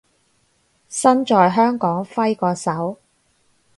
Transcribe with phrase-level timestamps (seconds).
[0.89, 2.97] 身在香港揮個手